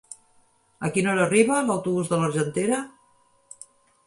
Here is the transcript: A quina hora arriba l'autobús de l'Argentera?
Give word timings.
A 0.87 0.89
quina 0.95 1.11
hora 1.11 1.27
arriba 1.29 1.59
l'autobús 1.67 2.09
de 2.15 2.19
l'Argentera? 2.23 2.81